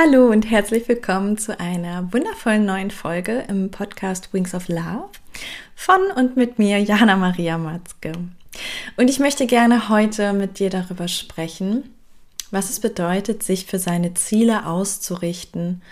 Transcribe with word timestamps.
Hallo 0.00 0.30
und 0.30 0.48
herzlich 0.48 0.86
willkommen 0.86 1.38
zu 1.38 1.58
einer 1.58 2.12
wundervollen 2.12 2.64
neuen 2.64 2.92
Folge 2.92 3.44
im 3.48 3.72
Podcast 3.72 4.32
Wings 4.32 4.54
of 4.54 4.68
Love 4.68 5.08
von 5.74 6.00
und 6.14 6.36
mit 6.36 6.56
mir, 6.56 6.78
Jana 6.78 7.16
Maria 7.16 7.58
Matzke. 7.58 8.12
Und 8.96 9.10
ich 9.10 9.18
möchte 9.18 9.48
gerne 9.48 9.88
heute 9.88 10.34
mit 10.34 10.60
dir 10.60 10.70
darüber 10.70 11.08
sprechen, 11.08 11.82
was 12.52 12.70
es 12.70 12.78
bedeutet, 12.78 13.42
sich 13.42 13.66
für 13.66 13.80
seine 13.80 14.14
Ziele 14.14 14.66
auszurichten 14.66 15.82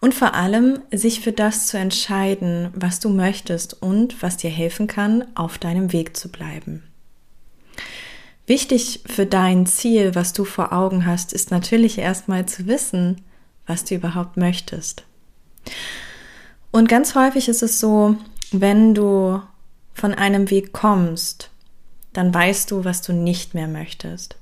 und 0.00 0.12
vor 0.12 0.34
allem 0.34 0.80
sich 0.90 1.20
für 1.20 1.30
das 1.30 1.68
zu 1.68 1.78
entscheiden, 1.78 2.70
was 2.74 2.98
du 2.98 3.10
möchtest 3.10 3.80
und 3.80 4.24
was 4.24 4.38
dir 4.38 4.50
helfen 4.50 4.88
kann, 4.88 5.24
auf 5.36 5.58
deinem 5.58 5.92
Weg 5.92 6.16
zu 6.16 6.32
bleiben. 6.32 6.82
Wichtig 8.44 9.04
für 9.06 9.24
dein 9.24 9.66
Ziel, 9.66 10.16
was 10.16 10.32
du 10.32 10.44
vor 10.44 10.72
Augen 10.72 11.06
hast, 11.06 11.32
ist 11.32 11.52
natürlich 11.52 11.98
erstmal 11.98 12.44
zu 12.46 12.66
wissen, 12.66 13.22
was 13.72 13.84
du 13.84 13.94
überhaupt 13.94 14.36
möchtest. 14.36 15.04
Und 16.70 16.90
ganz 16.90 17.14
häufig 17.14 17.48
ist 17.48 17.62
es 17.62 17.80
so, 17.80 18.16
wenn 18.52 18.94
du 18.94 19.40
von 19.94 20.12
einem 20.12 20.50
Weg 20.50 20.72
kommst, 20.72 21.48
dann 22.12 22.34
weißt 22.34 22.70
du, 22.70 22.84
was 22.84 23.00
du 23.00 23.14
nicht 23.14 23.54
mehr 23.54 23.68
möchtest. 23.68 24.36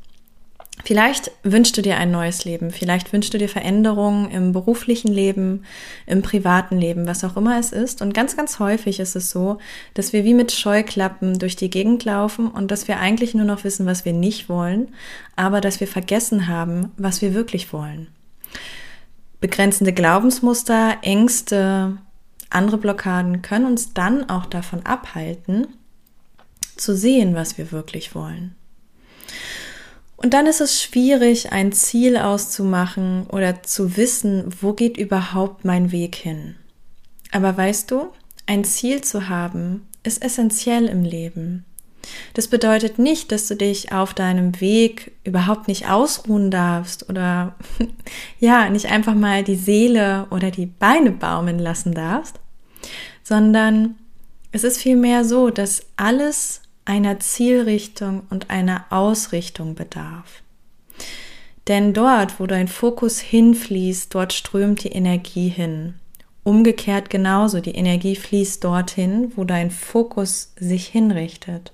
Vielleicht 0.84 1.30
wünschst 1.44 1.76
du 1.76 1.82
dir 1.82 1.98
ein 1.98 2.10
neues 2.10 2.44
Leben, 2.44 2.70
vielleicht 2.70 3.12
wünschst 3.12 3.32
du 3.32 3.38
dir 3.38 3.50
Veränderungen 3.50 4.30
im 4.30 4.52
beruflichen 4.52 5.12
Leben, 5.12 5.64
im 6.06 6.22
privaten 6.22 6.78
Leben, 6.78 7.06
was 7.06 7.22
auch 7.22 7.36
immer 7.36 7.58
es 7.60 7.70
ist. 7.70 8.02
Und 8.02 8.14
ganz, 8.14 8.36
ganz 8.36 8.58
häufig 8.58 8.98
ist 8.98 9.14
es 9.14 9.30
so, 9.30 9.58
dass 9.94 10.12
wir 10.12 10.24
wie 10.24 10.34
mit 10.34 10.50
Scheuklappen 10.50 11.38
durch 11.38 11.54
die 11.54 11.70
Gegend 11.70 12.04
laufen 12.04 12.50
und 12.50 12.70
dass 12.72 12.88
wir 12.88 12.98
eigentlich 12.98 13.34
nur 13.34 13.44
noch 13.44 13.62
wissen, 13.62 13.86
was 13.86 14.04
wir 14.04 14.14
nicht 14.14 14.48
wollen, 14.48 14.88
aber 15.36 15.60
dass 15.60 15.78
wir 15.78 15.86
vergessen 15.86 16.48
haben, 16.48 16.90
was 16.96 17.22
wir 17.22 17.32
wirklich 17.34 17.72
wollen 17.72 18.08
begrenzende 19.40 19.92
Glaubensmuster, 19.92 20.98
Ängste, 21.02 21.98
andere 22.50 22.78
Blockaden 22.78 23.42
können 23.42 23.66
uns 23.66 23.94
dann 23.94 24.28
auch 24.28 24.46
davon 24.46 24.84
abhalten, 24.84 25.68
zu 26.76 26.96
sehen, 26.96 27.34
was 27.34 27.58
wir 27.58 27.72
wirklich 27.72 28.14
wollen. 28.14 28.54
Und 30.16 30.34
dann 30.34 30.46
ist 30.46 30.60
es 30.60 30.82
schwierig, 30.82 31.52
ein 31.52 31.72
Ziel 31.72 32.18
auszumachen 32.18 33.26
oder 33.28 33.62
zu 33.62 33.96
wissen, 33.96 34.52
wo 34.60 34.74
geht 34.74 34.98
überhaupt 34.98 35.64
mein 35.64 35.92
Weg 35.92 36.14
hin. 36.14 36.56
Aber 37.32 37.56
weißt 37.56 37.90
du, 37.90 38.12
ein 38.46 38.64
Ziel 38.64 39.02
zu 39.02 39.28
haben, 39.28 39.86
ist 40.02 40.22
essentiell 40.22 40.86
im 40.86 41.04
Leben. 41.04 41.64
Das 42.34 42.48
bedeutet 42.48 42.98
nicht, 42.98 43.32
dass 43.32 43.46
du 43.48 43.56
dich 43.56 43.92
auf 43.92 44.14
deinem 44.14 44.60
Weg 44.60 45.12
überhaupt 45.24 45.68
nicht 45.68 45.88
ausruhen 45.88 46.50
darfst 46.50 47.08
oder 47.08 47.54
ja, 48.40 48.68
nicht 48.68 48.86
einfach 48.86 49.14
mal 49.14 49.44
die 49.44 49.56
Seele 49.56 50.26
oder 50.30 50.50
die 50.50 50.66
Beine 50.66 51.10
baumeln 51.10 51.58
lassen 51.58 51.94
darfst, 51.94 52.40
sondern 53.22 53.96
es 54.52 54.64
ist 54.64 54.78
vielmehr 54.78 55.24
so, 55.24 55.50
dass 55.50 55.86
alles 55.96 56.62
einer 56.84 57.20
Zielrichtung 57.20 58.22
und 58.30 58.50
einer 58.50 58.86
Ausrichtung 58.90 59.74
bedarf. 59.74 60.42
Denn 61.68 61.92
dort, 61.92 62.40
wo 62.40 62.46
dein 62.46 62.66
Fokus 62.66 63.20
hinfließt, 63.20 64.12
dort 64.14 64.32
strömt 64.32 64.82
die 64.82 64.88
Energie 64.88 65.48
hin. 65.48 65.94
Umgekehrt 66.42 67.10
genauso, 67.10 67.60
die 67.60 67.74
Energie 67.74 68.16
fließt 68.16 68.64
dorthin, 68.64 69.32
wo 69.36 69.44
dein 69.44 69.70
Fokus 69.70 70.52
sich 70.58 70.88
hinrichtet. 70.88 71.72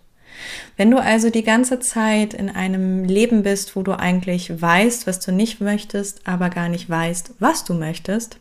Wenn 0.76 0.90
du 0.90 0.98
also 0.98 1.30
die 1.30 1.44
ganze 1.44 1.80
Zeit 1.80 2.34
in 2.34 2.50
einem 2.50 3.04
Leben 3.04 3.42
bist, 3.42 3.76
wo 3.76 3.82
du 3.82 3.98
eigentlich 3.98 4.60
weißt, 4.60 5.06
was 5.06 5.20
du 5.20 5.32
nicht 5.32 5.60
möchtest, 5.60 6.26
aber 6.26 6.50
gar 6.50 6.68
nicht 6.68 6.88
weißt, 6.88 7.34
was 7.38 7.64
du 7.64 7.74
möchtest, 7.74 8.38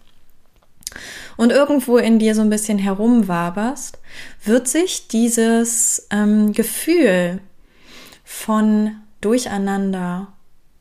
und 1.37 1.51
irgendwo 1.51 1.97
in 1.97 2.19
dir 2.19 2.35
so 2.35 2.41
ein 2.41 2.49
bisschen 2.49 2.77
herumwaberst, 2.77 3.97
wird 4.43 4.67
sich 4.67 5.07
dieses 5.07 6.07
ähm, 6.09 6.53
Gefühl 6.53 7.39
von 8.23 8.95
Durcheinander 9.21 10.27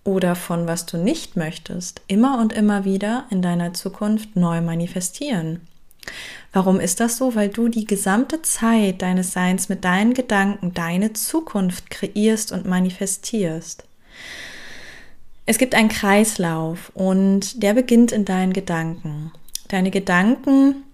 oder 0.05 0.37
von 0.37 0.67
was 0.67 0.87
du 0.87 0.99
nicht 0.99 1.37
möchtest 1.37 2.03
immer 2.06 2.38
und 2.38 2.53
immer 2.53 2.84
wieder 2.84 3.25
in 3.31 3.43
deiner 3.43 3.72
Zukunft 3.72 4.37
neu 4.37 4.61
manifestieren. 4.61 5.62
Warum 6.53 6.78
ist 6.78 7.00
das 7.00 7.16
so? 7.16 7.34
Weil 7.34 7.48
du 7.48 7.69
die 7.69 7.84
gesamte 7.84 8.42
Zeit 8.42 9.03
deines 9.03 9.32
Seins 9.32 9.69
mit 9.69 9.84
deinen 9.84 10.15
Gedanken 10.15 10.72
deine 10.72 11.12
Zukunft 11.12 11.91
kreierst 11.91 12.53
und 12.53 12.66
manifestierst. 12.66 13.84
Es 15.47 15.59
gibt 15.59 15.75
einen 15.75 15.88
Kreislauf 15.88 16.91
und 16.94 17.62
der 17.62 17.75
beginnt 17.75 18.12
in 18.12 18.25
deinen 18.25 18.53
Gedanken. 18.53 19.32
Deine 19.69 19.91
Gedanken 19.91 20.84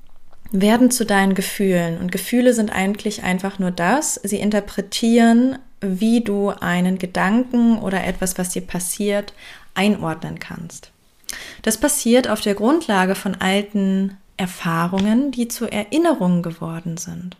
werden 0.50 0.90
zu 0.90 1.04
deinen 1.04 1.34
Gefühlen 1.34 1.98
und 1.98 2.10
Gefühle 2.10 2.54
sind 2.54 2.70
eigentlich 2.70 3.22
einfach 3.22 3.58
nur 3.58 3.70
das, 3.70 4.14
sie 4.24 4.40
interpretieren, 4.40 5.58
wie 5.80 6.22
du 6.22 6.50
einen 6.50 6.98
Gedanken 6.98 7.78
oder 7.78 8.04
etwas, 8.04 8.36
was 8.38 8.50
dir 8.50 8.62
passiert, 8.62 9.32
einordnen 9.74 10.38
kannst. 10.38 10.90
Das 11.62 11.78
passiert 11.78 12.28
auf 12.28 12.40
der 12.40 12.54
Grundlage 12.54 13.14
von 13.14 13.36
alten 13.36 14.16
Erfahrungen, 14.40 15.30
die 15.30 15.48
zu 15.48 15.70
Erinnerungen 15.70 16.42
geworden 16.42 16.96
sind. 16.96 17.36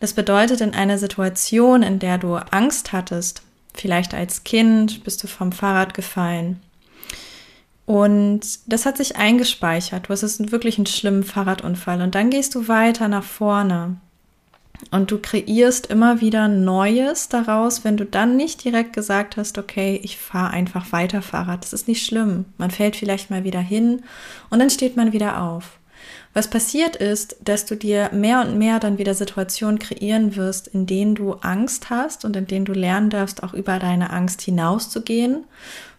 Das 0.00 0.12
bedeutet, 0.12 0.60
in 0.60 0.74
einer 0.74 0.98
Situation, 0.98 1.82
in 1.82 1.98
der 1.98 2.18
du 2.18 2.34
Angst 2.34 2.92
hattest, 2.92 3.42
vielleicht 3.72 4.12
als 4.12 4.44
Kind 4.44 5.04
bist 5.04 5.22
du 5.22 5.26
vom 5.26 5.52
Fahrrad 5.52 5.94
gefallen 5.94 6.60
und 7.86 8.40
das 8.66 8.84
hat 8.84 8.96
sich 8.96 9.16
eingespeichert. 9.16 10.08
Du 10.08 10.10
hast 10.10 10.50
wirklich 10.50 10.76
einen 10.76 10.86
schlimmen 10.86 11.22
Fahrradunfall 11.22 12.02
und 12.02 12.16
dann 12.16 12.30
gehst 12.30 12.54
du 12.56 12.66
weiter 12.66 13.06
nach 13.06 13.22
vorne 13.22 13.96
und 14.90 15.10
du 15.10 15.18
kreierst 15.18 15.86
immer 15.86 16.20
wieder 16.20 16.48
Neues 16.48 17.28
daraus, 17.28 17.84
wenn 17.84 17.96
du 17.96 18.04
dann 18.04 18.36
nicht 18.36 18.64
direkt 18.64 18.92
gesagt 18.92 19.36
hast, 19.36 19.58
okay, 19.58 20.00
ich 20.02 20.18
fahre 20.18 20.50
einfach 20.50 20.92
weiter 20.92 21.22
Fahrrad. 21.22 21.64
Das 21.64 21.72
ist 21.72 21.88
nicht 21.88 22.04
schlimm. 22.04 22.46
Man 22.58 22.70
fällt 22.70 22.96
vielleicht 22.96 23.30
mal 23.30 23.44
wieder 23.44 23.60
hin 23.60 24.02
und 24.50 24.58
dann 24.58 24.70
steht 24.70 24.96
man 24.96 25.12
wieder 25.12 25.42
auf. 25.42 25.78
Was 26.34 26.50
passiert 26.50 26.96
ist, 26.96 27.36
dass 27.42 27.64
du 27.64 27.76
dir 27.76 28.10
mehr 28.12 28.42
und 28.42 28.58
mehr 28.58 28.78
dann 28.78 28.98
wieder 28.98 29.14
Situationen 29.14 29.78
kreieren 29.78 30.36
wirst, 30.36 30.68
in 30.68 30.86
denen 30.86 31.14
du 31.14 31.32
Angst 31.32 31.88
hast 31.90 32.24
und 32.24 32.36
in 32.36 32.46
denen 32.46 32.66
du 32.66 32.72
lernen 32.72 33.10
darfst, 33.10 33.42
auch 33.42 33.54
über 33.54 33.78
deine 33.78 34.10
Angst 34.10 34.42
hinauszugehen, 34.42 35.44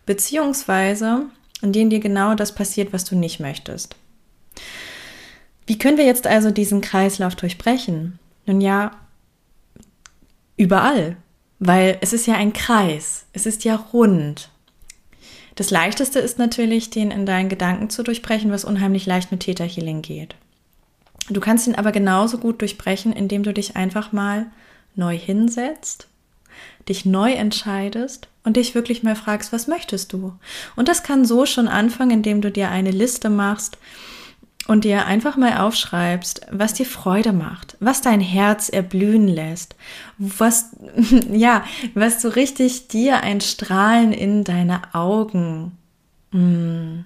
beziehungsweise 0.05 1.23
in 1.61 1.73
denen 1.73 1.89
dir 1.89 1.99
genau 1.99 2.35
das 2.35 2.53
passiert, 2.53 2.94
was 2.94 3.03
du 3.03 3.15
nicht 3.15 3.39
möchtest. 3.39 3.95
Wie 5.65 5.77
können 5.77 5.97
wir 5.97 6.05
jetzt 6.05 6.27
also 6.27 6.51
diesen 6.51 6.81
Kreislauf 6.81 7.35
durchbrechen? 7.35 8.19
Nun 8.47 8.62
ja, 8.62 8.91
überall, 10.56 11.18
weil 11.59 11.97
es 12.02 12.13
ist 12.13 12.25
ja 12.25 12.35
ein 12.35 12.53
Kreis, 12.53 13.25
es 13.34 13.46
ist 13.46 13.63
ja 13.66 13.75
rund. 13.75 14.50
Das 15.56 15.69
leichteste 15.69 16.19
ist 16.19 16.40
natürlich, 16.40 16.90
den 16.90 17.12
in 17.12 17.25
deinen 17.25 17.50
Gedanken 17.50 17.90
zu 17.90 18.03
durchbrechen, 18.03 18.52
was 18.52 18.63
unheimlich 18.63 19.06
leicht 19.06 19.31
mit 19.31 19.41
Theta 19.41 19.63
Healing 19.63 20.02
geht. 20.02 20.36
Du 21.30 21.41
kannst 21.41 21.68
ihn 21.68 21.75
aber 21.75 21.91
genauso 21.91 22.38
gut 22.38 22.62
durchbrechen, 22.62 23.12
indem 23.12 23.44
du 23.44 23.53
dich 23.53 23.75
einfach 23.75 24.13
mal 24.13 24.46
neu 24.96 25.18
hinsetzt, 25.18 26.07
dich 26.88 27.06
neu 27.06 27.34
entscheidest 27.34 28.30
und 28.46 28.56
dich 28.56 28.75
wirklich 28.75 29.03
mal 29.03 29.16
fragst, 29.16 29.52
was 29.52 29.68
möchtest 29.68 30.13
du? 30.13 30.34
Und 30.78 30.88
das 30.88 31.03
kann 31.03 31.25
so 31.25 31.46
schon 31.46 31.68
anfangen, 31.68 32.12
indem 32.12 32.41
du 32.41 32.50
dir 32.50 32.69
eine 32.69 32.91
Liste 32.91 33.30
machst 33.30 33.78
und 34.67 34.83
dir 34.83 35.05
einfach 35.05 35.38
mal 35.38 35.57
aufschreibst, 35.57 36.41
was 36.51 36.73
dir 36.73 36.85
Freude 36.85 37.31
macht, 37.31 37.78
was 37.79 38.01
dein 38.01 38.19
Herz 38.22 38.69
erblühen 38.69 39.28
lässt, 39.28 39.75
was, 40.17 40.75
ja, 41.31 41.63
was 41.94 42.22
so 42.22 42.29
richtig 42.29 42.88
dir 42.89 43.22
ein 43.22 43.41
Strahlen 43.41 44.11
in 44.11 44.44
deine 44.44 44.94
Augen 44.94 45.77
mm, 46.31 47.00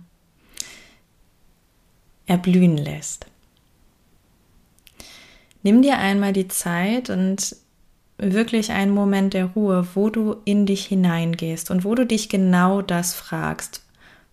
erblühen 2.25 2.77
lässt. 2.77 3.27
Nimm 5.63 5.83
dir 5.83 5.99
einmal 5.99 6.33
die 6.33 6.47
Zeit 6.47 7.11
und 7.11 7.55
wirklich 8.17 8.71
einen 8.71 8.93
Moment 8.93 9.33
der 9.33 9.45
Ruhe, 9.45 9.87
wo 9.93 10.09
du 10.09 10.37
in 10.45 10.65
dich 10.65 10.85
hineingehst 10.85 11.69
und 11.69 11.83
wo 11.83 11.93
du 11.93 12.05
dich 12.05 12.29
genau 12.29 12.81
das 12.81 13.13
fragst. 13.13 13.83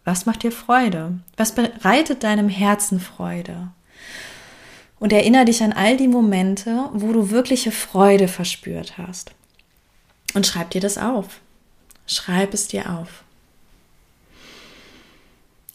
Was 0.08 0.24
macht 0.24 0.42
dir 0.42 0.52
Freude? 0.52 1.18
Was 1.36 1.54
bereitet 1.54 2.24
deinem 2.24 2.48
Herzen 2.48 2.98
Freude? 2.98 3.68
Und 4.98 5.12
erinnere 5.12 5.44
dich 5.44 5.62
an 5.62 5.74
all 5.74 5.98
die 5.98 6.08
Momente, 6.08 6.88
wo 6.94 7.12
du 7.12 7.28
wirkliche 7.28 7.72
Freude 7.72 8.26
verspürt 8.26 8.96
hast. 8.96 9.32
Und 10.32 10.46
schreib 10.46 10.70
dir 10.70 10.80
das 10.80 10.96
auf. 10.96 11.40
Schreib 12.06 12.54
es 12.54 12.68
dir 12.68 12.90
auf. 12.90 13.22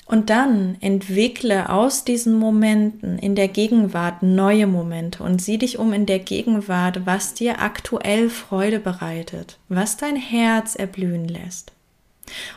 Und 0.07 0.31
dann 0.31 0.77
entwickle 0.81 1.69
aus 1.69 2.03
diesen 2.03 2.33
Momenten 2.33 3.19
in 3.19 3.35
der 3.35 3.49
Gegenwart 3.49 4.23
neue 4.23 4.65
Momente 4.65 5.21
und 5.21 5.43
sieh 5.43 5.59
dich 5.59 5.77
um 5.77 5.93
in 5.93 6.07
der 6.07 6.17
Gegenwart, 6.17 7.05
was 7.05 7.35
dir 7.35 7.61
aktuell 7.61 8.31
Freude 8.31 8.79
bereitet, 8.79 9.59
was 9.69 9.95
dein 9.97 10.15
Herz 10.15 10.73
erblühen 10.73 11.27
lässt. 11.27 11.72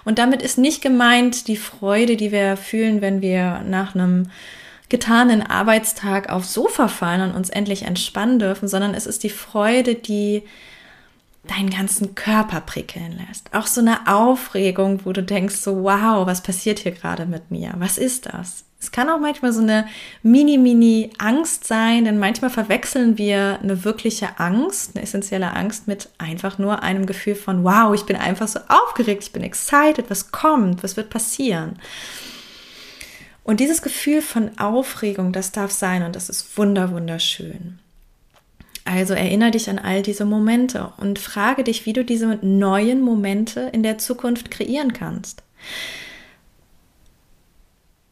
Und 0.04 0.18
damit 0.18 0.42
ist 0.42 0.58
nicht 0.58 0.82
gemeint 0.82 1.48
die 1.48 1.56
Freude, 1.56 2.16
die 2.16 2.32
wir 2.32 2.56
fühlen, 2.56 3.00
wenn 3.00 3.20
wir 3.20 3.62
nach 3.66 3.94
einem 3.94 4.30
getanen 4.88 5.42
Arbeitstag 5.42 6.28
aufs 6.30 6.52
Sofa 6.52 6.88
fallen 6.88 7.22
und 7.22 7.36
uns 7.36 7.50
endlich 7.50 7.82
entspannen 7.82 8.38
dürfen, 8.38 8.68
sondern 8.68 8.94
es 8.94 9.06
ist 9.06 9.24
die 9.24 9.30
Freude, 9.30 9.94
die 9.94 10.44
deinen 11.50 11.70
ganzen 11.70 12.14
Körper 12.14 12.60
prickeln 12.60 13.20
lässt. 13.26 13.52
Auch 13.54 13.66
so 13.66 13.80
eine 13.80 14.06
Aufregung, 14.06 15.04
wo 15.04 15.12
du 15.12 15.22
denkst, 15.22 15.56
so 15.56 15.82
wow, 15.84 16.26
was 16.26 16.42
passiert 16.42 16.80
hier 16.80 16.92
gerade 16.92 17.26
mit 17.26 17.50
mir? 17.50 17.74
Was 17.78 17.98
ist 17.98 18.26
das? 18.26 18.64
Es 18.78 18.92
kann 18.92 19.08
auch 19.08 19.18
manchmal 19.18 19.52
so 19.52 19.62
eine 19.62 19.86
mini-mini 20.22 21.10
Angst 21.18 21.64
sein, 21.64 22.04
denn 22.04 22.18
manchmal 22.18 22.50
verwechseln 22.50 23.16
wir 23.16 23.58
eine 23.62 23.84
wirkliche 23.84 24.38
Angst, 24.38 24.92
eine 24.94 25.02
essentielle 25.02 25.52
Angst 25.54 25.88
mit 25.88 26.10
einfach 26.18 26.58
nur 26.58 26.82
einem 26.82 27.06
Gefühl 27.06 27.34
von 27.34 27.64
wow, 27.64 27.94
ich 27.94 28.04
bin 28.04 28.16
einfach 28.16 28.48
so 28.48 28.60
aufgeregt, 28.68 29.24
ich 29.24 29.32
bin 29.32 29.42
excited, 29.42 30.10
was 30.10 30.30
kommt, 30.30 30.84
was 30.84 30.96
wird 30.96 31.10
passieren? 31.10 31.78
Und 33.44 33.60
dieses 33.60 33.80
Gefühl 33.80 34.22
von 34.22 34.58
Aufregung, 34.58 35.32
das 35.32 35.52
darf 35.52 35.70
sein 35.70 36.02
und 36.02 36.14
das 36.14 36.28
ist 36.28 36.58
wunder 36.58 36.90
wunderschön. 36.90 37.78
Also 38.86 39.14
erinnere 39.14 39.50
dich 39.50 39.68
an 39.68 39.80
all 39.80 40.00
diese 40.02 40.24
Momente 40.24 40.92
und 40.98 41.18
frage 41.18 41.64
dich, 41.64 41.86
wie 41.86 41.92
du 41.92 42.04
diese 42.04 42.38
neuen 42.40 43.00
Momente 43.00 43.68
in 43.72 43.82
der 43.82 43.98
Zukunft 43.98 44.50
kreieren 44.50 44.92
kannst. 44.92 45.42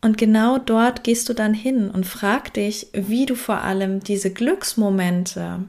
Und 0.00 0.19
genau 0.19 0.59
dort 0.59 1.05
gehst 1.05 1.29
du 1.29 1.32
dann 1.32 1.55
hin 1.55 1.91
und 1.91 2.06
frag 2.06 2.53
dich, 2.55 2.88
wie 2.93 3.25
du 3.25 3.37
vor 3.37 3.62
allem 3.62 4.00
diese 4.00 4.32
Glücksmomente 4.32 5.61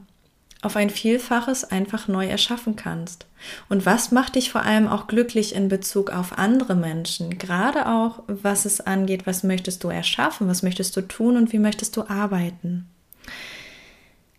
auf 0.60 0.74
ein 0.74 0.90
Vielfaches 0.90 1.64
einfach 1.64 2.08
neu 2.08 2.26
erschaffen 2.26 2.74
kannst. 2.74 3.26
Und 3.68 3.86
was 3.86 4.10
macht 4.10 4.34
dich 4.34 4.50
vor 4.50 4.62
allem 4.62 4.88
auch 4.88 5.06
glücklich 5.06 5.54
in 5.54 5.68
Bezug 5.68 6.10
auf 6.10 6.36
andere 6.36 6.74
Menschen? 6.74 7.38
Gerade 7.38 7.86
auch, 7.86 8.24
was 8.26 8.64
es 8.64 8.80
angeht, 8.80 9.24
was 9.26 9.44
möchtest 9.44 9.84
du 9.84 9.88
erschaffen, 9.88 10.48
was 10.48 10.64
möchtest 10.64 10.96
du 10.96 11.02
tun 11.02 11.36
und 11.36 11.52
wie 11.52 11.60
möchtest 11.60 11.96
du 11.96 12.02
arbeiten? 12.08 12.88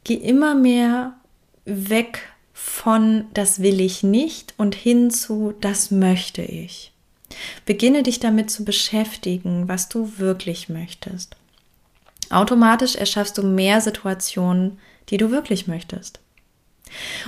Geh 0.08 0.14
immer 0.14 0.56
mehr 0.56 1.16
weg 1.66 2.22
von 2.54 3.26
das 3.34 3.62
will 3.62 3.82
ich 3.82 4.04
nicht 4.04 4.54
und 4.56 4.74
hin 4.74 5.12
zu 5.12 5.54
das 5.60 5.92
möchte 5.92 6.42
ich. 6.42 6.94
Beginne 7.66 8.04
dich 8.04 8.22
damit 8.22 8.50
zu 8.50 8.64
beschäftigen, 8.64 9.68
was 9.68 9.90
du 9.90 10.18
wirklich 10.18 10.70
möchtest. 10.70 11.36
Automatisch 12.30 12.96
erschaffst 12.96 13.38
du 13.38 13.44
mehr 13.44 13.82
Situationen, 13.82 14.80
die 15.10 15.18
du 15.18 15.30
wirklich 15.30 15.68
möchtest. 15.68 16.22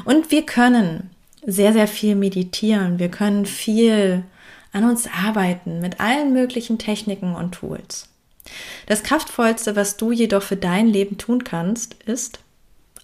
Und 0.06 0.32
wir 0.32 0.46
können 0.46 1.10
sehr, 1.46 1.74
sehr 1.74 1.90
viel 1.90 2.16
meditieren. 2.16 2.98
Wir 2.98 3.12
können 3.12 3.46
viel 3.46 4.24
an 4.72 4.86
uns 4.86 5.06
arbeiten 5.08 5.82
mit 5.82 6.00
allen 6.00 6.32
möglichen 6.32 6.78
Techniken 6.78 7.36
und 7.36 7.56
Tools. 7.56 8.08
Das 8.86 9.04
Kraftvollste, 9.04 9.76
was 9.76 9.98
du 9.98 10.14
jedoch 10.14 10.44
für 10.44 10.56
dein 10.56 10.88
Leben 10.88 11.18
tun 11.18 11.44
kannst, 11.44 11.96
ist, 12.06 12.40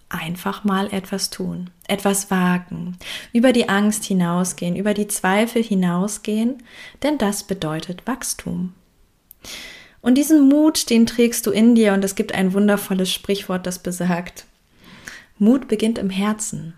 einfach 0.09 0.63
mal 0.63 0.91
etwas 0.93 1.29
tun, 1.29 1.69
etwas 1.87 2.31
wagen, 2.31 2.97
über 3.33 3.53
die 3.53 3.69
Angst 3.69 4.05
hinausgehen, 4.05 4.75
über 4.75 4.93
die 4.93 5.07
Zweifel 5.07 5.63
hinausgehen, 5.63 6.63
denn 7.03 7.17
das 7.17 7.43
bedeutet 7.43 8.05
Wachstum. 8.05 8.73
Und 10.01 10.15
diesen 10.15 10.47
Mut, 10.47 10.89
den 10.89 11.05
trägst 11.05 11.47
du 11.47 11.51
in 11.51 11.73
dir 11.75 11.93
und 11.93 12.03
es 12.05 12.15
gibt 12.15 12.33
ein 12.33 12.53
wundervolles 12.53 13.11
Sprichwort, 13.11 13.65
das 13.65 13.79
besagt, 13.79 14.45
Mut 15.39 15.67
beginnt 15.67 15.97
im 15.97 16.09
Herzen. 16.09 16.75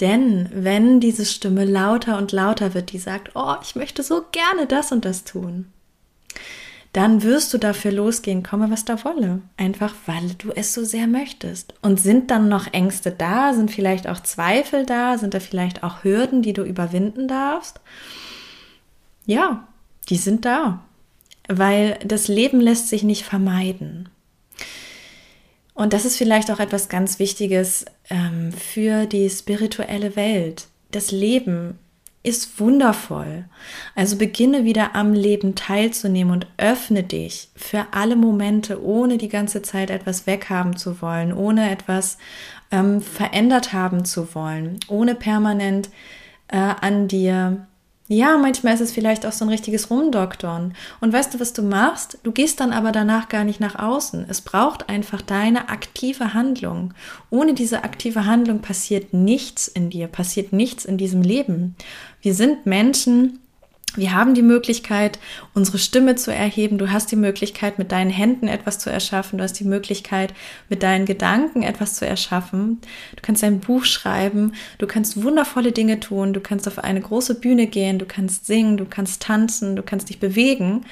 Denn 0.00 0.48
wenn 0.52 1.00
diese 1.00 1.24
Stimme 1.24 1.64
lauter 1.64 2.18
und 2.18 2.32
lauter 2.32 2.74
wird, 2.74 2.92
die 2.92 2.98
sagt, 2.98 3.30
oh, 3.34 3.54
ich 3.62 3.74
möchte 3.74 4.02
so 4.02 4.24
gerne 4.32 4.66
das 4.66 4.92
und 4.92 5.04
das 5.04 5.24
tun, 5.24 5.72
dann 6.92 7.22
wirst 7.22 7.52
du 7.52 7.58
dafür 7.58 7.92
losgehen, 7.92 8.42
komme 8.42 8.70
was 8.70 8.84
da 8.84 9.04
wolle. 9.04 9.42
Einfach 9.56 9.94
weil 10.06 10.34
du 10.38 10.50
es 10.50 10.72
so 10.72 10.84
sehr 10.84 11.06
möchtest. 11.06 11.74
Und 11.82 12.00
sind 12.00 12.30
dann 12.30 12.48
noch 12.48 12.72
Ängste 12.72 13.10
da? 13.10 13.52
Sind 13.52 13.70
vielleicht 13.70 14.08
auch 14.08 14.20
Zweifel 14.20 14.86
da? 14.86 15.18
Sind 15.18 15.34
da 15.34 15.40
vielleicht 15.40 15.82
auch 15.82 16.02
Hürden, 16.02 16.42
die 16.42 16.54
du 16.54 16.62
überwinden 16.62 17.28
darfst? 17.28 17.80
Ja, 19.26 19.68
die 20.08 20.16
sind 20.16 20.44
da. 20.44 20.82
Weil 21.48 21.98
das 22.04 22.28
Leben 22.28 22.60
lässt 22.60 22.88
sich 22.88 23.02
nicht 23.02 23.24
vermeiden. 23.24 24.08
Und 25.74 25.92
das 25.92 26.04
ist 26.04 26.16
vielleicht 26.16 26.50
auch 26.50 26.58
etwas 26.58 26.88
ganz 26.88 27.18
Wichtiges 27.18 27.84
ähm, 28.10 28.50
für 28.52 29.06
die 29.06 29.28
spirituelle 29.30 30.16
Welt. 30.16 30.66
Das 30.90 31.10
Leben 31.10 31.78
ist 32.28 32.60
wundervoll. 32.60 33.44
Also 33.94 34.16
beginne 34.16 34.64
wieder 34.64 34.94
am 34.94 35.12
Leben 35.14 35.54
teilzunehmen 35.54 36.32
und 36.32 36.46
öffne 36.56 37.02
dich 37.02 37.48
für 37.56 37.86
alle 37.92 38.16
Momente, 38.16 38.82
ohne 38.82 39.18
die 39.18 39.28
ganze 39.28 39.62
Zeit 39.62 39.90
etwas 39.90 40.26
weghaben 40.26 40.76
zu 40.76 41.00
wollen, 41.00 41.32
ohne 41.32 41.70
etwas 41.70 42.18
ähm, 42.70 43.00
verändert 43.00 43.72
haben 43.72 44.04
zu 44.04 44.34
wollen, 44.34 44.78
ohne 44.88 45.14
permanent 45.14 45.88
äh, 46.48 46.56
an 46.56 47.08
dir 47.08 47.67
ja, 48.08 48.38
manchmal 48.38 48.72
ist 48.74 48.80
es 48.80 48.90
vielleicht 48.90 49.26
auch 49.26 49.32
so 49.32 49.44
ein 49.44 49.50
richtiges 49.50 49.90
Rumdoktern. 49.90 50.74
Und 51.00 51.12
weißt 51.12 51.34
du, 51.34 51.40
was 51.40 51.52
du 51.52 51.62
machst? 51.62 52.18
Du 52.22 52.32
gehst 52.32 52.58
dann 52.58 52.72
aber 52.72 52.90
danach 52.90 53.28
gar 53.28 53.44
nicht 53.44 53.60
nach 53.60 53.78
außen. 53.78 54.24
Es 54.28 54.40
braucht 54.40 54.88
einfach 54.88 55.20
deine 55.20 55.68
aktive 55.68 56.32
Handlung. 56.32 56.94
Ohne 57.28 57.52
diese 57.52 57.84
aktive 57.84 58.24
Handlung 58.24 58.60
passiert 58.60 59.12
nichts 59.12 59.68
in 59.68 59.90
dir, 59.90 60.08
passiert 60.08 60.54
nichts 60.54 60.86
in 60.86 60.96
diesem 60.96 61.20
Leben. 61.20 61.76
Wir 62.22 62.32
sind 62.32 62.64
Menschen, 62.64 63.40
wir 63.96 64.14
haben 64.14 64.34
die 64.34 64.42
Möglichkeit, 64.42 65.18
unsere 65.54 65.78
Stimme 65.78 66.14
zu 66.14 66.32
erheben. 66.32 66.78
Du 66.78 66.90
hast 66.90 67.10
die 67.10 67.16
Möglichkeit, 67.16 67.78
mit 67.78 67.90
deinen 67.90 68.10
Händen 68.10 68.46
etwas 68.46 68.78
zu 68.78 68.90
erschaffen. 68.90 69.38
Du 69.38 69.44
hast 69.44 69.54
die 69.54 69.64
Möglichkeit, 69.64 70.34
mit 70.68 70.82
deinen 70.82 71.06
Gedanken 71.06 71.62
etwas 71.62 71.94
zu 71.94 72.06
erschaffen. 72.06 72.80
Du 73.16 73.22
kannst 73.22 73.42
ein 73.42 73.60
Buch 73.60 73.84
schreiben. 73.84 74.52
Du 74.78 74.86
kannst 74.86 75.22
wundervolle 75.22 75.72
Dinge 75.72 76.00
tun. 76.00 76.32
Du 76.32 76.40
kannst 76.40 76.68
auf 76.68 76.78
eine 76.78 77.00
große 77.00 77.36
Bühne 77.36 77.66
gehen. 77.66 77.98
Du 77.98 78.06
kannst 78.06 78.46
singen. 78.46 78.76
Du 78.76 78.84
kannst 78.84 79.22
tanzen. 79.22 79.74
Du 79.74 79.82
kannst 79.82 80.10
dich 80.10 80.20
bewegen. 80.20 80.84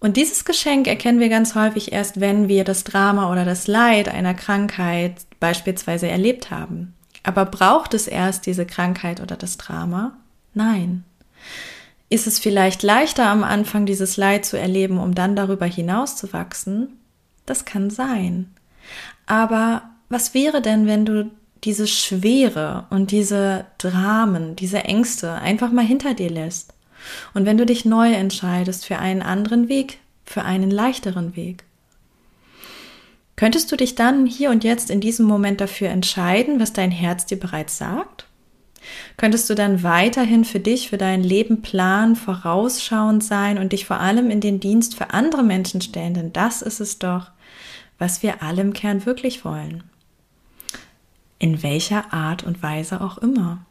Und 0.00 0.16
dieses 0.16 0.44
Geschenk 0.44 0.86
erkennen 0.86 1.20
wir 1.20 1.28
ganz 1.28 1.54
häufig 1.54 1.92
erst, 1.92 2.20
wenn 2.20 2.48
wir 2.48 2.64
das 2.64 2.84
Drama 2.84 3.30
oder 3.30 3.44
das 3.44 3.66
Leid 3.66 4.08
einer 4.08 4.34
Krankheit 4.34 5.14
beispielsweise 5.40 6.08
erlebt 6.08 6.50
haben. 6.50 6.94
Aber 7.22 7.44
braucht 7.44 7.94
es 7.94 8.06
erst 8.06 8.46
diese 8.46 8.66
Krankheit 8.66 9.20
oder 9.20 9.36
das 9.36 9.56
Drama? 9.56 10.16
Nein. 10.54 11.04
Ist 12.08 12.26
es 12.26 12.38
vielleicht 12.38 12.82
leichter 12.82 13.26
am 13.26 13.42
Anfang 13.42 13.84
dieses 13.84 14.16
Leid 14.16 14.44
zu 14.44 14.58
erleben, 14.58 14.98
um 14.98 15.14
dann 15.14 15.34
darüber 15.34 15.66
hinaus 15.66 16.16
zu 16.16 16.32
wachsen? 16.32 17.00
Das 17.46 17.64
kann 17.64 17.90
sein. 17.90 18.54
Aber 19.26 19.82
was 20.08 20.34
wäre 20.34 20.62
denn, 20.62 20.86
wenn 20.86 21.04
du 21.04 21.30
diese 21.64 21.88
Schwere 21.88 22.86
und 22.90 23.10
diese 23.10 23.66
Dramen, 23.78 24.54
diese 24.54 24.84
Ängste 24.84 25.32
einfach 25.32 25.72
mal 25.72 25.84
hinter 25.84 26.14
dir 26.14 26.30
lässt? 26.30 26.74
Und 27.34 27.44
wenn 27.44 27.58
du 27.58 27.66
dich 27.66 27.84
neu 27.84 28.12
entscheidest 28.12 28.86
für 28.86 28.98
einen 28.98 29.22
anderen 29.22 29.68
Weg, 29.68 29.98
für 30.24 30.42
einen 30.42 30.70
leichteren 30.70 31.34
Weg? 31.34 31.64
Könntest 33.34 33.70
du 33.70 33.76
dich 33.76 33.96
dann 33.96 34.26
hier 34.26 34.50
und 34.50 34.64
jetzt 34.64 34.90
in 34.90 35.00
diesem 35.00 35.26
Moment 35.26 35.60
dafür 35.60 35.88
entscheiden, 35.88 36.58
was 36.58 36.72
dein 36.72 36.90
Herz 36.90 37.26
dir 37.26 37.38
bereits 37.38 37.76
sagt? 37.76 38.26
Könntest 39.16 39.48
du 39.50 39.54
dann 39.54 39.82
weiterhin 39.82 40.44
für 40.44 40.60
dich, 40.60 40.90
für 40.90 40.98
dein 40.98 41.22
Leben 41.22 41.62
planen, 41.62 42.16
vorausschauend 42.16 43.22
sein 43.24 43.58
und 43.58 43.72
dich 43.72 43.86
vor 43.86 44.00
allem 44.00 44.30
in 44.30 44.40
den 44.40 44.60
Dienst 44.60 44.96
für 44.96 45.10
andere 45.10 45.42
Menschen 45.42 45.80
stellen, 45.80 46.14
denn 46.14 46.32
das 46.32 46.62
ist 46.62 46.80
es 46.80 46.98
doch, 46.98 47.30
was 47.98 48.22
wir 48.22 48.42
alle 48.42 48.62
im 48.62 48.72
Kern 48.72 49.06
wirklich 49.06 49.44
wollen. 49.44 49.84
In 51.38 51.62
welcher 51.62 52.12
Art 52.12 52.44
und 52.44 52.62
Weise 52.62 53.00
auch 53.00 53.18
immer. 53.18 53.64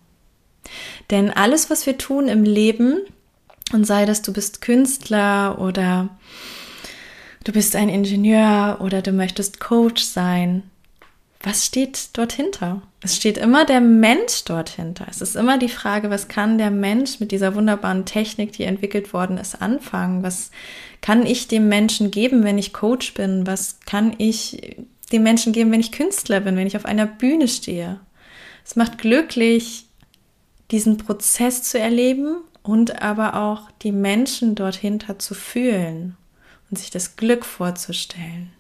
Denn 1.11 1.31
alles, 1.31 1.69
was 1.69 1.85
wir 1.85 1.97
tun 1.97 2.27
im 2.27 2.43
Leben, 2.43 2.99
und 3.73 3.85
sei 3.85 4.05
das 4.05 4.21
du 4.21 4.31
bist 4.31 4.61
Künstler 4.61 5.59
oder 5.59 6.09
du 7.43 7.51
bist 7.51 7.75
ein 7.75 7.89
Ingenieur 7.89 8.77
oder 8.81 9.01
du 9.01 9.11
möchtest 9.11 9.59
Coach 9.59 10.03
sein, 10.03 10.63
was 11.41 11.65
steht 11.65 12.09
dort 12.13 12.33
hinter? 12.33 12.81
Es 13.01 13.15
steht 13.15 13.37
immer 13.37 13.65
der 13.65 13.81
Mensch 13.81 14.43
dort 14.45 14.69
hinter. 14.69 15.05
Es 15.09 15.21
ist 15.21 15.35
immer 15.35 15.59
die 15.59 15.69
Frage, 15.69 16.09
was 16.09 16.27
kann 16.27 16.57
der 16.57 16.71
Mensch 16.71 17.19
mit 17.19 17.31
dieser 17.31 17.53
wunderbaren 17.53 18.05
Technik, 18.05 18.53
die 18.53 18.63
entwickelt 18.63 19.13
worden 19.13 19.37
ist, 19.37 19.61
anfangen? 19.61 20.23
Was 20.23 20.49
kann 21.01 21.25
ich 21.25 21.47
dem 21.47 21.69
Menschen 21.69 22.09
geben, 22.09 22.43
wenn 22.43 22.57
ich 22.57 22.73
Coach 22.73 23.13
bin? 23.13 23.45
Was 23.45 23.79
kann 23.85 24.15
ich 24.17 24.77
dem 25.11 25.21
Menschen 25.21 25.53
geben, 25.53 25.71
wenn 25.71 25.79
ich 25.79 25.91
Künstler 25.91 26.39
bin, 26.39 26.55
wenn 26.55 26.67
ich 26.67 26.77
auf 26.77 26.85
einer 26.85 27.05
Bühne 27.05 27.47
stehe? 27.47 27.99
Es 28.65 28.75
macht 28.75 28.97
glücklich, 28.97 29.85
diesen 30.71 30.97
Prozess 30.97 31.61
zu 31.61 31.77
erleben 31.77 32.37
und 32.63 33.03
aber 33.03 33.35
auch 33.35 33.69
die 33.83 33.91
Menschen 33.91 34.55
dort 34.55 34.75
hinter 34.75 35.19
zu 35.19 35.35
fühlen 35.35 36.17
und 36.71 36.79
sich 36.79 36.89
das 36.89 37.15
Glück 37.15 37.45
vorzustellen. 37.45 38.51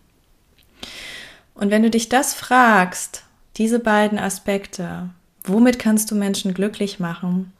Und 1.55 1.71
wenn 1.71 1.83
du 1.83 1.89
dich 1.89 2.09
das 2.09 2.33
fragst, 2.33 3.23
diese 3.57 3.79
beiden 3.79 4.19
Aspekte, 4.19 5.09
womit 5.43 5.79
kannst 5.79 6.11
du 6.11 6.15
Menschen 6.15 6.53
glücklich 6.53 6.99
machen, 6.99 7.53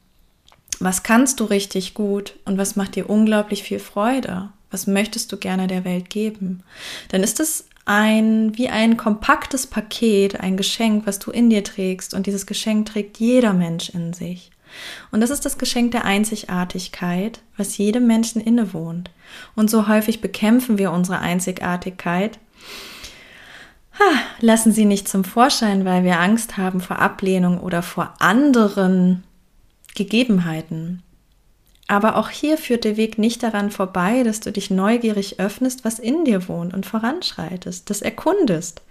Was 0.80 1.04
kannst 1.04 1.40
du 1.40 1.46
richtig 1.46 1.94
gut 1.94 2.36
und 2.46 2.58
was 2.58 2.76
macht 2.76 2.96
dir 2.96 3.10
unglaublich 3.10 3.64
viel 3.64 3.80
Freude? 3.80 4.50
Was 4.72 4.88
möchtest 4.88 5.32
du 5.32 5.38
gerne 5.38 5.68
der 5.68 5.86
Welt 5.86 6.10
geben? 6.10 6.64
Dann 7.10 7.24
ist 7.24 7.40
es 7.40 7.66
ein, 7.86 8.58
wie 8.58 8.68
ein 8.68 8.98
kompaktes 8.98 9.68
Paket, 9.68 10.40
ein 10.40 10.58
Geschenk, 10.58 11.06
was 11.06 11.20
du 11.20 11.32
in 11.32 11.50
dir 11.50 11.64
trägst. 11.64 12.14
Und 12.14 12.26
dieses 12.26 12.46
Geschenk 12.46 12.88
trägt 12.88 13.20
jeder 13.20 13.54
Mensch 13.54 13.90
in 13.90 14.12
sich. 14.12 14.52
Und 15.12 15.22
das 15.22 15.30
ist 15.30 15.46
das 15.46 15.58
Geschenk 15.58 15.92
der 15.92 16.04
Einzigartigkeit, 16.04 17.40
was 17.56 17.78
jedem 17.78 18.08
Menschen 18.08 18.42
innewohnt. 18.42 19.12
Und 19.56 19.70
so 19.70 19.88
häufig 19.88 20.20
bekämpfen 20.20 20.78
wir 20.78 20.92
unsere 20.92 21.20
Einzigartigkeit, 21.20 22.40
lassen 24.40 24.72
sie 24.72 24.86
nicht 24.86 25.08
zum 25.08 25.24
Vorschein, 25.24 25.86
weil 25.86 26.04
wir 26.04 26.20
Angst 26.20 26.58
haben 26.58 26.82
vor 26.82 27.00
Ablehnung 27.00 27.60
oder 27.60 27.82
vor 27.82 28.14
anderen 28.20 29.24
Gegebenheiten. 29.96 31.02
Aber 31.88 32.16
auch 32.16 32.30
hier 32.30 32.58
führt 32.58 32.84
der 32.84 32.98
Weg 32.98 33.20
nicht 33.20 33.44
daran 33.44 33.70
vorbei, 33.70 34.24
dass 34.24 34.40
du 34.40 34.52
dich 34.52 34.72
neugierig 34.72 35.40
öffnest, 35.40 35.86
was 35.86 36.00
in 36.00 36.26
dir 36.26 36.48
wohnt 36.48 36.74
und 36.74 36.86
voranschreitest, 36.86 37.90
das 37.90 38.02
erkundest, 38.02 38.82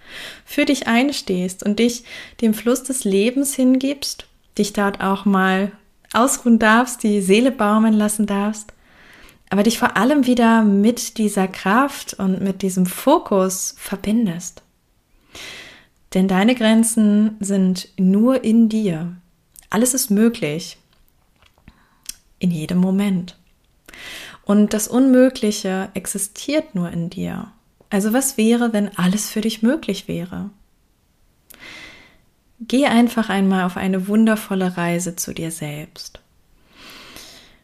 für 0.44 0.64
dich 0.64 0.86
einstehst 0.86 1.64
und 1.64 1.80
dich 1.80 2.04
dem 2.40 2.54
Fluss 2.54 2.84
des 2.84 3.02
Lebens 3.02 3.54
hingibst, 3.54 4.26
dich 4.56 4.72
dort 4.72 5.00
auch 5.00 5.24
mal 5.24 5.72
ausruhen 6.12 6.60
darfst, 6.60 7.02
die 7.02 7.20
Seele 7.20 7.50
baumeln 7.50 7.94
lassen 7.94 8.26
darfst, 8.26 8.72
aber 9.50 9.64
dich 9.64 9.78
vor 9.78 9.96
allem 9.96 10.26
wieder 10.26 10.62
mit 10.62 11.18
dieser 11.18 11.48
Kraft 11.48 12.14
und 12.14 12.40
mit 12.40 12.62
diesem 12.62 12.86
Fokus 12.86 13.74
verbindest. 13.76 14.63
Denn 16.14 16.28
deine 16.28 16.54
Grenzen 16.54 17.36
sind 17.40 17.88
nur 17.98 18.44
in 18.44 18.68
dir. 18.68 19.16
Alles 19.68 19.94
ist 19.94 20.10
möglich 20.10 20.78
in 22.38 22.52
jedem 22.52 22.78
Moment. 22.78 23.36
Und 24.44 24.72
das 24.72 24.86
Unmögliche 24.86 25.90
existiert 25.94 26.76
nur 26.76 26.90
in 26.90 27.10
dir. 27.10 27.50
Also 27.90 28.12
was 28.12 28.36
wäre, 28.36 28.72
wenn 28.72 28.96
alles 28.96 29.28
für 29.30 29.40
dich 29.40 29.62
möglich 29.62 30.06
wäre? 30.06 30.50
Geh 32.60 32.86
einfach 32.86 33.28
einmal 33.28 33.64
auf 33.64 33.76
eine 33.76 34.06
wundervolle 34.06 34.76
Reise 34.76 35.16
zu 35.16 35.34
dir 35.34 35.50
selbst. 35.50 36.20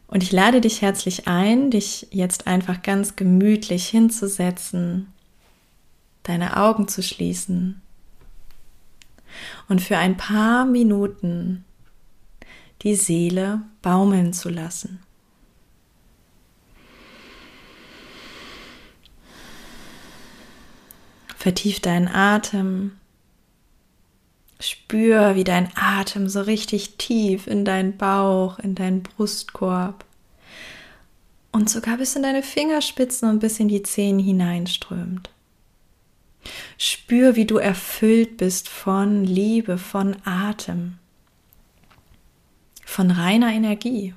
Und 0.07 0.23
ich 0.23 0.33
lade 0.33 0.59
dich 0.59 0.81
herzlich 0.81 1.27
ein, 1.27 1.71
dich 1.71 2.07
jetzt 2.11 2.47
einfach 2.47 2.81
ganz 2.81 3.15
gemütlich 3.15 3.87
hinzusetzen, 3.87 5.07
deine 6.23 6.57
Augen 6.57 6.89
zu 6.89 7.01
schließen 7.01 7.81
und 9.69 9.81
für 9.81 9.97
ein 9.97 10.17
paar 10.17 10.65
Minuten 10.65 11.65
die 12.81 12.95
Seele 12.95 13.61
baumeln 13.81 14.33
zu 14.33 14.49
lassen. 14.49 14.99
Vertief 21.35 21.79
deinen 21.79 22.07
Atem. 22.07 22.97
Spür, 24.59 25.33
wie 25.33 25.43
dein 25.43 25.71
Atem 25.75 26.29
so 26.29 26.41
richtig 26.41 26.97
tief 26.97 27.47
in 27.47 27.65
deinen 27.65 27.97
Bauch, 27.97 28.59
in 28.59 28.75
deinen 28.75 29.01
Brustkorb 29.01 30.05
und 31.51 31.69
sogar 31.69 31.97
bis 31.97 32.15
in 32.15 32.23
deine 32.23 32.43
Fingerspitzen 32.43 33.27
und 33.27 33.39
bis 33.39 33.59
in 33.59 33.67
die 33.67 33.81
Zehen 33.81 34.19
hineinströmt. 34.19 35.31
Spür, 36.77 37.35
wie 37.35 37.45
du 37.45 37.57
erfüllt 37.57 38.37
bist 38.37 38.69
von 38.69 39.23
Liebe, 39.23 39.77
von 39.77 40.15
Atem 40.25 40.97
von 42.91 43.09
reiner 43.09 43.53
Energie, 43.53 44.13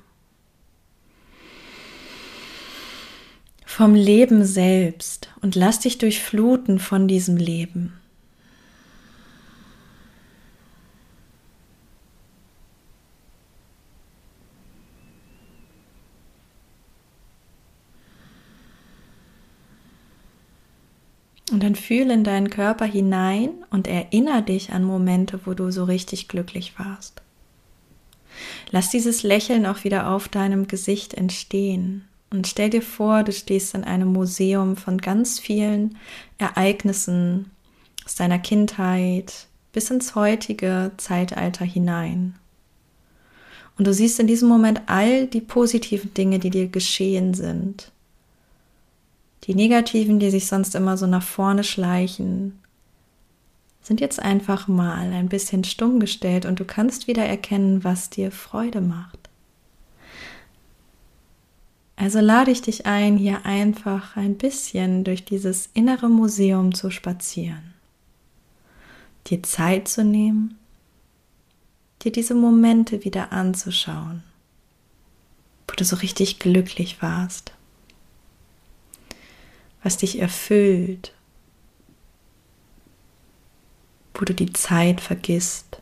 vom 3.65 3.95
Leben 3.95 4.43
selbst 4.43 5.29
und 5.41 5.55
lass 5.55 5.79
dich 5.79 5.97
durchfluten 5.97 6.79
von 6.79 7.07
diesem 7.07 7.37
Leben. 7.37 7.93
Und 21.51 21.61
dann 21.61 21.75
fühle 21.75 22.13
in 22.13 22.23
deinen 22.23 22.49
Körper 22.49 22.85
hinein 22.85 23.51
und 23.69 23.87
erinnere 23.87 24.41
dich 24.41 24.71
an 24.71 24.83
Momente, 24.83 25.41
wo 25.45 25.53
du 25.53 25.71
so 25.71 25.83
richtig 25.83 26.27
glücklich 26.27 26.73
warst. 26.79 27.21
Lass 28.71 28.89
dieses 28.89 29.23
Lächeln 29.23 29.65
auch 29.65 29.83
wieder 29.83 30.09
auf 30.09 30.27
deinem 30.27 30.67
Gesicht 30.67 31.13
entstehen. 31.13 32.05
Und 32.31 32.47
stell 32.47 32.69
dir 32.69 32.81
vor, 32.81 33.23
du 33.23 33.31
stehst 33.31 33.75
in 33.75 33.83
einem 33.83 34.11
Museum 34.11 34.75
von 34.75 34.97
ganz 34.97 35.39
vielen 35.39 35.97
Ereignissen 36.37 37.51
aus 38.05 38.15
deiner 38.15 38.39
Kindheit 38.39 39.47
bis 39.71 39.89
ins 39.91 40.15
heutige 40.15 40.91
Zeitalter 40.97 41.65
hinein. 41.65 42.35
Und 43.77 43.87
du 43.87 43.93
siehst 43.93 44.19
in 44.19 44.27
diesem 44.27 44.49
Moment 44.49 44.81
all 44.87 45.27
die 45.27 45.41
positiven 45.41 46.13
Dinge, 46.13 46.39
die 46.39 46.49
dir 46.49 46.67
geschehen 46.67 47.33
sind. 47.33 47.91
Die 49.43 49.53
negativen, 49.53 50.19
die 50.19 50.31
sich 50.31 50.47
sonst 50.47 50.73
immer 50.73 50.97
so 50.97 51.05
nach 51.05 51.21
vorne 51.21 51.63
schleichen, 51.63 52.59
sind 53.85 54.01
jetzt 54.01 54.19
einfach 54.19 54.67
mal 54.67 55.13
ein 55.13 55.29
bisschen 55.29 55.63
stumm 55.63 55.99
gestellt 55.99 56.45
und 56.45 56.59
du 56.59 56.65
kannst 56.65 57.07
wieder 57.07 57.23
erkennen, 57.23 57.83
was 57.83 58.09
dir 58.09 58.31
Freude 58.31 58.81
macht. 58.81 59.29
Also 61.95 62.19
lade 62.19 62.51
ich 62.51 62.61
dich 62.61 62.85
ein, 62.85 63.15
hier 63.17 63.45
einfach 63.45 64.17
ein 64.17 64.35
bisschen 64.35 65.03
durch 65.03 65.23
dieses 65.23 65.69
innere 65.73 66.09
Museum 66.09 66.73
zu 66.73 66.89
spazieren, 66.89 67.73
dir 69.27 69.43
Zeit 69.43 69.87
zu 69.87 70.03
nehmen, 70.03 70.57
dir 72.01 72.11
diese 72.11 72.35
Momente 72.35 73.05
wieder 73.05 73.31
anzuschauen, 73.31 74.23
wo 75.67 75.75
du 75.75 75.85
so 75.85 75.95
richtig 75.95 76.39
glücklich 76.39 77.01
warst, 77.01 77.53
was 79.85 79.97
dich 79.97 80.17
erfüllt, 80.17 81.13
wo 84.15 84.25
du 84.25 84.33
die 84.33 84.51
Zeit 84.51 84.99
vergisst. 84.99 85.79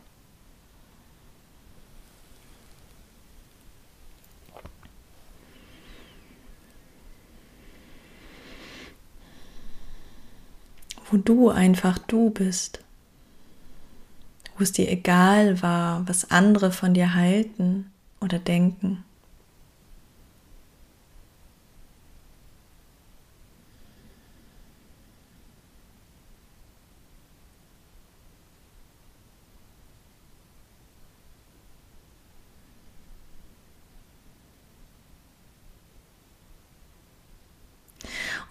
Wo 11.10 11.16
du 11.16 11.48
einfach 11.48 11.98
du 11.98 12.28
bist. 12.28 12.84
Wo 14.58 14.64
es 14.64 14.72
dir 14.72 14.90
egal 14.90 15.62
war, 15.62 16.06
was 16.06 16.30
andere 16.30 16.72
von 16.72 16.92
dir 16.92 17.14
halten 17.14 17.90
oder 18.20 18.38
denken. 18.38 19.02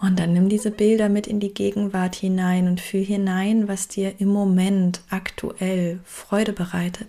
Und 0.04 0.18
dann 0.18 0.34
nimm 0.34 0.50
diese 0.50 0.70
Bilder 0.70 1.08
mit 1.08 1.26
in 1.26 1.40
die 1.40 1.54
Gegenwart 1.54 2.14
hinein 2.14 2.68
und 2.68 2.78
fühl 2.78 3.02
hinein, 3.02 3.68
was 3.68 3.88
dir 3.88 4.12
im 4.18 4.28
Moment 4.28 5.00
aktuell 5.08 5.98
Freude 6.04 6.52
bereitet. 6.52 7.08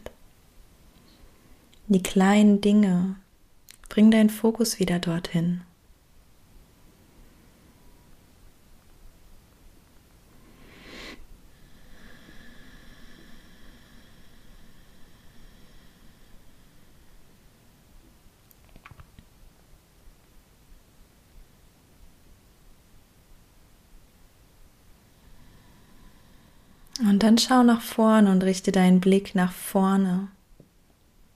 Die 1.90 2.02
kleinen 2.02 2.62
Dinge. 2.62 3.18
Bring 3.90 4.12
deinen 4.12 4.30
Fokus 4.30 4.80
wieder 4.80 5.00
dorthin. 5.00 5.60
Und 27.00 27.24
dann 27.24 27.38
schau 27.38 27.64
nach 27.64 27.82
vorne 27.82 28.32
und 28.32 28.44
richte 28.44 28.72
deinen 28.72 29.02
Blick 29.02 29.36
nach 29.36 29.52
vorne. 29.52 30.30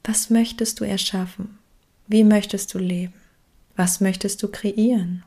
Was 0.04 0.30
möchtest 0.30 0.80
du 0.80 0.86
erschaffen? 0.86 1.60
Wie 2.08 2.24
möchtest 2.24 2.74
du 2.74 2.80
leben? 2.80 3.14
Was 3.76 4.00
möchtest 4.00 4.42
du 4.42 4.48
kreieren? 4.48 5.24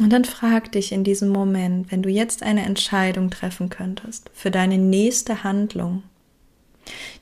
Und 0.00 0.10
dann 0.10 0.24
frag 0.24 0.72
dich 0.72 0.92
in 0.92 1.04
diesem 1.04 1.28
Moment, 1.28 1.92
wenn 1.92 2.02
du 2.02 2.08
jetzt 2.08 2.42
eine 2.42 2.64
Entscheidung 2.64 3.28
treffen 3.28 3.68
könntest 3.68 4.30
für 4.32 4.50
deine 4.50 4.78
nächste 4.78 5.44
Handlung, 5.44 6.02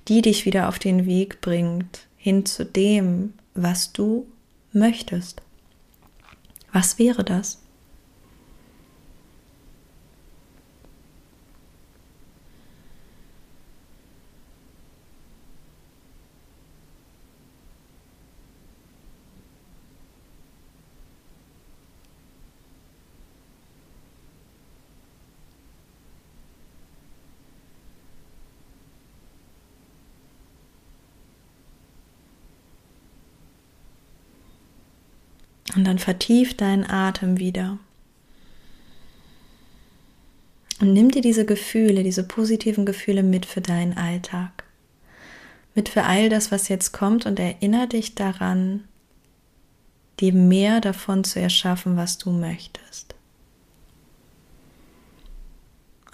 die 0.06 0.22
dich 0.22 0.46
wieder 0.46 0.68
auf 0.68 0.78
den 0.78 1.04
Weg 1.04 1.40
bringt 1.40 2.06
hin 2.16 2.46
zu 2.46 2.64
dem, 2.64 3.34
was 3.54 3.92
du 3.92 4.28
möchtest. 4.72 5.42
Was 6.72 7.00
wäre 7.00 7.24
das? 7.24 7.58
Und 35.74 35.84
dann 35.84 35.98
vertief 35.98 36.56
deinen 36.56 36.88
Atem 36.88 37.38
wieder. 37.38 37.78
Und 40.80 40.92
nimm 40.92 41.10
dir 41.10 41.22
diese 41.22 41.44
Gefühle, 41.44 42.02
diese 42.02 42.22
positiven 42.22 42.86
Gefühle 42.86 43.22
mit 43.22 43.46
für 43.46 43.60
deinen 43.60 43.96
Alltag. 43.96 44.64
Mit 45.74 45.88
für 45.88 46.04
all 46.04 46.28
das, 46.28 46.50
was 46.52 46.68
jetzt 46.68 46.92
kommt 46.92 47.26
und 47.26 47.38
erinnere 47.38 47.88
dich 47.88 48.14
daran, 48.14 48.84
dir 50.20 50.32
mehr 50.32 50.80
davon 50.80 51.24
zu 51.24 51.40
erschaffen, 51.40 51.96
was 51.96 52.18
du 52.18 52.30
möchtest. 52.30 53.14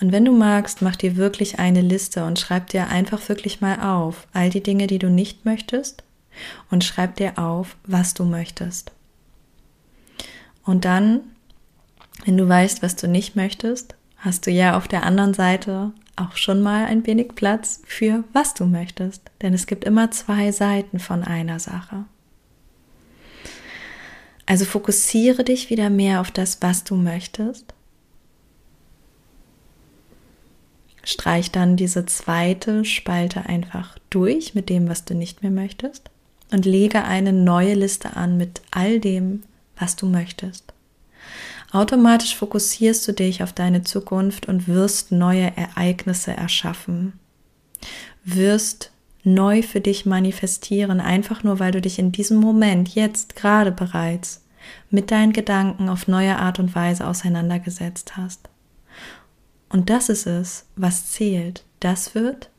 Und 0.00 0.12
wenn 0.12 0.24
du 0.24 0.32
magst, 0.32 0.82
mach 0.82 0.96
dir 0.96 1.16
wirklich 1.16 1.58
eine 1.58 1.80
Liste 1.80 2.24
und 2.24 2.38
schreib 2.38 2.68
dir 2.68 2.88
einfach 2.88 3.28
wirklich 3.28 3.60
mal 3.60 3.80
auf, 3.80 4.26
all 4.32 4.50
die 4.50 4.62
Dinge, 4.62 4.86
die 4.86 4.98
du 4.98 5.08
nicht 5.08 5.44
möchtest, 5.44 6.02
und 6.70 6.84
schreib 6.84 7.16
dir 7.16 7.38
auf, 7.38 7.76
was 7.86 8.12
du 8.12 8.24
möchtest. 8.24 8.90
Und 10.64 10.84
dann, 10.84 11.20
wenn 12.24 12.36
du 12.36 12.48
weißt, 12.48 12.82
was 12.82 12.96
du 12.96 13.08
nicht 13.08 13.36
möchtest, 13.36 13.94
hast 14.16 14.46
du 14.46 14.50
ja 14.50 14.76
auf 14.76 14.88
der 14.88 15.04
anderen 15.04 15.34
Seite 15.34 15.92
auch 16.16 16.36
schon 16.36 16.62
mal 16.62 16.86
ein 16.86 17.06
wenig 17.06 17.34
Platz 17.34 17.82
für 17.86 18.24
was 18.32 18.54
du 18.54 18.64
möchtest. 18.66 19.30
Denn 19.42 19.52
es 19.52 19.66
gibt 19.66 19.84
immer 19.84 20.10
zwei 20.10 20.52
Seiten 20.52 20.98
von 20.98 21.24
einer 21.24 21.58
Sache. 21.58 22.04
Also 24.46 24.64
fokussiere 24.64 25.44
dich 25.44 25.70
wieder 25.70 25.90
mehr 25.90 26.20
auf 26.20 26.30
das, 26.30 26.60
was 26.60 26.84
du 26.84 26.96
möchtest. 26.96 27.74
Streich 31.02 31.50
dann 31.50 31.76
diese 31.76 32.06
zweite 32.06 32.84
Spalte 32.84 33.46
einfach 33.46 33.98
durch 34.10 34.54
mit 34.54 34.68
dem, 34.70 34.88
was 34.88 35.04
du 35.04 35.14
nicht 35.14 35.42
mehr 35.42 35.50
möchtest 35.50 36.10
und 36.50 36.64
lege 36.64 37.04
eine 37.04 37.32
neue 37.32 37.74
Liste 37.74 38.16
an 38.16 38.36
mit 38.36 38.62
all 38.70 39.00
dem, 39.00 39.42
was 39.78 39.96
du 39.96 40.06
möchtest. 40.06 40.72
Automatisch 41.72 42.36
fokussierst 42.36 43.06
du 43.08 43.12
dich 43.12 43.42
auf 43.42 43.52
deine 43.52 43.82
Zukunft 43.82 44.46
und 44.46 44.68
wirst 44.68 45.10
neue 45.10 45.56
Ereignisse 45.56 46.32
erschaffen, 46.32 47.18
wirst 48.24 48.92
neu 49.24 49.62
für 49.62 49.80
dich 49.80 50.06
manifestieren, 50.06 51.00
einfach 51.00 51.42
nur 51.42 51.58
weil 51.58 51.72
du 51.72 51.80
dich 51.80 51.98
in 51.98 52.12
diesem 52.12 52.38
Moment, 52.38 52.94
jetzt 52.94 53.36
gerade 53.36 53.72
bereits, 53.72 54.44
mit 54.90 55.10
deinen 55.10 55.32
Gedanken 55.32 55.88
auf 55.88 56.06
neue 56.06 56.38
Art 56.38 56.58
und 56.58 56.74
Weise 56.74 57.06
auseinandergesetzt 57.06 58.16
hast. 58.16 58.48
Und 59.68 59.90
das 59.90 60.08
ist 60.08 60.26
es, 60.26 60.66
was 60.76 61.10
zählt. 61.10 61.64
Das 61.80 62.14
wird 62.14 62.50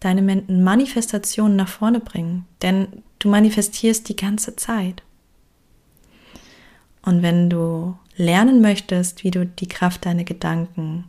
deine 0.00 0.42
Manifestation 0.46 1.56
nach 1.56 1.68
vorne 1.68 2.00
bringen, 2.00 2.44
denn 2.62 3.02
du 3.18 3.28
manifestierst 3.28 4.08
die 4.08 4.16
ganze 4.16 4.54
Zeit. 4.56 5.02
Und 7.02 7.22
wenn 7.22 7.48
du 7.48 7.96
lernen 8.16 8.60
möchtest, 8.60 9.24
wie 9.24 9.30
du 9.30 9.46
die 9.46 9.68
Kraft 9.68 10.04
deiner 10.04 10.24
Gedanken 10.24 11.04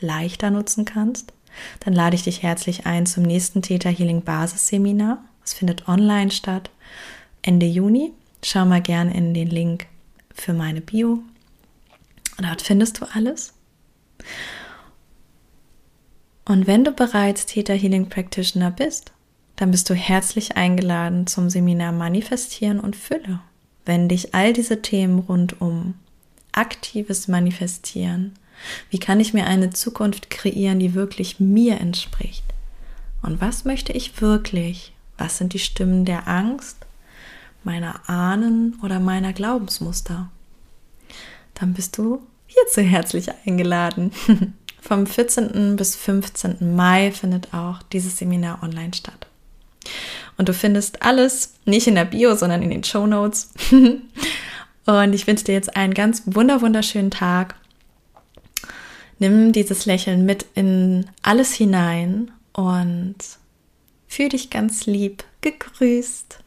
leichter 0.00 0.50
nutzen 0.50 0.84
kannst, 0.84 1.32
dann 1.80 1.94
lade 1.94 2.16
ich 2.16 2.24
dich 2.24 2.42
herzlich 2.42 2.86
ein 2.86 3.06
zum 3.06 3.22
nächsten 3.22 3.62
Theta 3.62 3.88
Healing 3.88 4.22
Basisseminar. 4.22 5.24
Es 5.44 5.54
findet 5.54 5.88
online 5.88 6.30
statt 6.30 6.70
Ende 7.42 7.66
Juni. 7.66 8.12
Schau 8.42 8.64
mal 8.64 8.82
gern 8.82 9.10
in 9.10 9.34
den 9.34 9.48
Link 9.48 9.86
für 10.34 10.52
meine 10.52 10.80
Bio. 10.80 11.20
Dort 12.38 12.62
findest 12.62 13.00
du 13.00 13.06
alles. 13.06 13.54
Und 16.44 16.66
wenn 16.66 16.84
du 16.84 16.92
bereits 16.92 17.46
Theta 17.46 17.72
Healing 17.72 18.08
Practitioner 18.08 18.70
bist, 18.70 19.12
dann 19.56 19.70
bist 19.70 19.88
du 19.88 19.94
herzlich 19.94 20.56
eingeladen 20.56 21.26
zum 21.26 21.48
Seminar 21.48 21.92
Manifestieren 21.92 22.78
und 22.78 22.94
Fülle 22.94 23.40
wenn 23.86 24.08
dich 24.08 24.34
all 24.34 24.52
diese 24.52 24.82
Themen 24.82 25.20
rund 25.20 25.60
um 25.60 25.94
aktives 26.52 27.28
Manifestieren, 27.28 28.34
wie 28.90 28.98
kann 28.98 29.20
ich 29.20 29.32
mir 29.32 29.46
eine 29.46 29.70
Zukunft 29.70 30.30
kreieren, 30.30 30.78
die 30.78 30.94
wirklich 30.94 31.40
mir 31.40 31.80
entspricht? 31.80 32.44
Und 33.22 33.40
was 33.40 33.64
möchte 33.64 33.92
ich 33.92 34.20
wirklich? 34.20 34.92
Was 35.18 35.38
sind 35.38 35.52
die 35.52 35.58
Stimmen 35.58 36.04
der 36.04 36.28
Angst, 36.28 36.78
meiner 37.64 38.08
Ahnen 38.08 38.78
oder 38.82 39.00
meiner 39.00 39.32
Glaubensmuster? 39.32 40.30
Dann 41.54 41.72
bist 41.72 41.96
du 41.98 42.22
hierzu 42.46 42.82
herzlich 42.82 43.28
eingeladen. 43.46 44.12
Vom 44.80 45.06
14. 45.06 45.76
bis 45.76 45.96
15. 45.96 46.76
Mai 46.76 47.10
findet 47.10 47.52
auch 47.52 47.82
dieses 47.82 48.18
Seminar 48.18 48.62
online 48.62 48.94
statt. 48.94 49.26
Und 50.38 50.48
du 50.48 50.54
findest 50.54 51.02
alles 51.02 51.54
nicht 51.64 51.86
in 51.86 51.94
der 51.94 52.04
Bio, 52.04 52.34
sondern 52.34 52.62
in 52.62 52.70
den 52.70 52.84
Show 52.84 53.06
Notes. 53.06 53.50
und 53.70 55.12
ich 55.12 55.26
wünsche 55.26 55.44
dir 55.44 55.54
jetzt 55.54 55.76
einen 55.76 55.94
ganz 55.94 56.22
wunder 56.26 56.60
wunderschönen 56.60 57.10
Tag. 57.10 57.54
Nimm 59.18 59.52
dieses 59.52 59.86
Lächeln 59.86 60.26
mit 60.26 60.44
in 60.54 61.06
alles 61.22 61.54
hinein 61.54 62.30
und 62.52 63.16
fühl 64.08 64.28
dich 64.28 64.50
ganz 64.50 64.86
lieb 64.86 65.24
gegrüßt. 65.40 66.38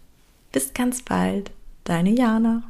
Bis 0.52 0.74
ganz 0.74 1.02
bald, 1.02 1.52
deine 1.84 2.12
Jana. 2.12 2.64